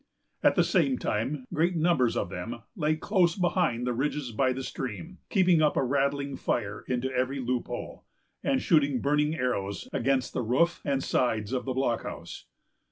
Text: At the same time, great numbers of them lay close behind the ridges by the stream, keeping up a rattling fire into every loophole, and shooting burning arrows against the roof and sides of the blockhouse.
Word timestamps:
At 0.41 0.55
the 0.55 0.63
same 0.63 0.97
time, 0.97 1.45
great 1.53 1.75
numbers 1.75 2.17
of 2.17 2.31
them 2.31 2.63
lay 2.75 2.95
close 2.95 3.35
behind 3.35 3.85
the 3.85 3.93
ridges 3.93 4.31
by 4.31 4.51
the 4.51 4.63
stream, 4.63 5.19
keeping 5.29 5.61
up 5.61 5.77
a 5.77 5.83
rattling 5.83 6.37
fire 6.37 6.83
into 6.87 7.13
every 7.15 7.39
loophole, 7.39 8.05
and 8.43 8.59
shooting 8.63 8.99
burning 8.99 9.35
arrows 9.35 9.87
against 9.93 10.33
the 10.33 10.41
roof 10.41 10.81
and 10.83 11.03
sides 11.03 11.53
of 11.53 11.65
the 11.65 11.73
blockhouse. 11.73 12.45